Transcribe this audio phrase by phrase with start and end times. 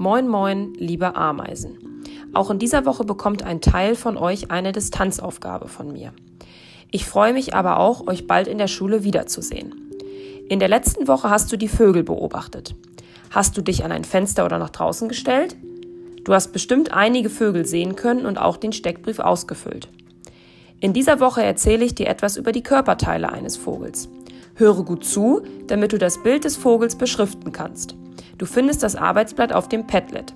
[0.00, 1.76] Moin moin, liebe Ameisen.
[2.32, 6.14] Auch in dieser Woche bekommt ein Teil von euch eine Distanzaufgabe von mir.
[6.90, 9.74] Ich freue mich aber auch, euch bald in der Schule wiederzusehen.
[10.48, 12.74] In der letzten Woche hast du die Vögel beobachtet.
[13.28, 15.54] Hast du dich an ein Fenster oder nach draußen gestellt?
[16.24, 19.90] Du hast bestimmt einige Vögel sehen können und auch den Steckbrief ausgefüllt.
[20.80, 24.08] In dieser Woche erzähle ich dir etwas über die Körperteile eines Vogels.
[24.54, 27.96] Höre gut zu, damit du das Bild des Vogels beschriften kannst.
[28.40, 30.32] Du findest das Arbeitsblatt auf dem Padlet.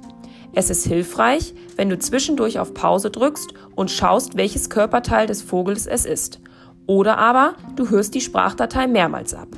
[0.52, 5.86] Es ist hilfreich, wenn du zwischendurch auf Pause drückst und schaust, welches Körperteil des Vogels
[5.86, 6.38] es ist.
[6.86, 9.48] Oder aber du hörst die Sprachdatei mehrmals ab.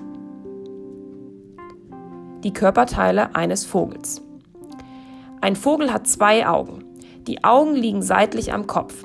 [2.44, 4.22] Die Körperteile eines Vogels.
[5.40, 6.84] Ein Vogel hat zwei Augen.
[7.26, 9.02] Die Augen liegen seitlich am Kopf.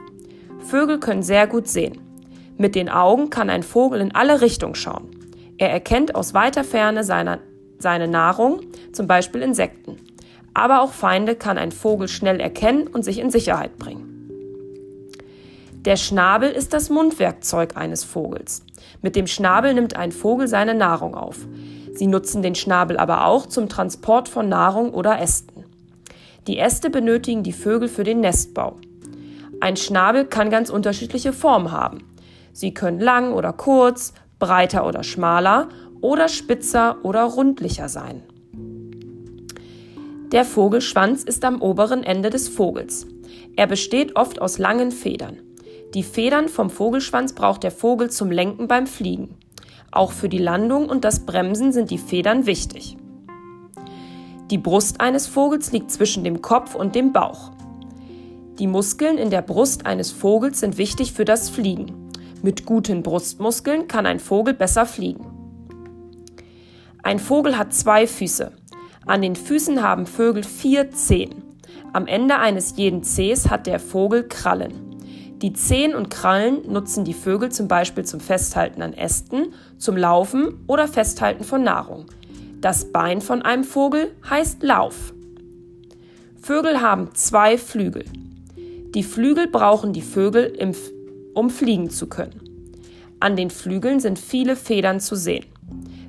[0.60, 1.98] Vögel können sehr gut sehen.
[2.60, 5.10] Mit den Augen kann ein Vogel in alle Richtungen schauen.
[5.58, 7.40] Er erkennt aus weiter Ferne seine,
[7.82, 8.62] seine Nahrung,
[8.94, 9.98] zum Beispiel Insekten.
[10.54, 14.12] Aber auch Feinde kann ein Vogel schnell erkennen und sich in Sicherheit bringen.
[15.86, 18.64] Der Schnabel ist das Mundwerkzeug eines Vogels.
[19.02, 21.48] Mit dem Schnabel nimmt ein Vogel seine Nahrung auf.
[21.96, 25.66] Sie nutzen den Schnabel aber auch zum Transport von Nahrung oder Ästen.
[26.48, 28.76] Die Äste benötigen die Vögel für den Nestbau.
[29.60, 32.04] Ein Schnabel kann ganz unterschiedliche Formen haben.
[32.54, 35.70] Sie können lang oder kurz, breiter oder schmaler
[36.02, 38.24] oder spitzer oder rundlicher sein.
[40.34, 43.08] Der Vogelschwanz ist am oberen Ende des Vogels.
[43.56, 45.38] Er besteht oft aus langen Federn.
[45.94, 49.36] Die Federn vom Vogelschwanz braucht der Vogel zum Lenken beim Fliegen.
[49.92, 52.98] Auch für die Landung und das Bremsen sind die Federn wichtig.
[54.50, 57.52] Die Brust eines Vogels liegt zwischen dem Kopf und dem Bauch.
[58.58, 62.11] Die Muskeln in der Brust eines Vogels sind wichtig für das Fliegen.
[62.44, 65.28] Mit guten Brustmuskeln kann ein Vogel besser fliegen.
[67.04, 68.52] Ein Vogel hat zwei Füße.
[69.06, 71.44] An den Füßen haben Vögel vier Zehen.
[71.94, 74.74] Am Ende eines jeden Zehs hat der Vogel Krallen.
[75.42, 80.64] Die Zehen und Krallen nutzen die Vögel zum Beispiel zum Festhalten an Ästen, zum Laufen
[80.68, 82.06] oder Festhalten von Nahrung.
[82.60, 85.14] Das Bein von einem Vogel heißt Lauf.
[86.40, 88.06] Vögel haben zwei Flügel.
[88.94, 90.54] Die Flügel brauchen die Vögel,
[91.34, 92.42] um fliegen zu können.
[93.20, 95.46] An den Flügeln sind viele Federn zu sehen.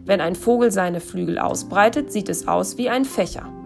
[0.05, 3.62] Wenn ein Vogel seine Flügel ausbreitet, sieht es aus wie ein Fächer.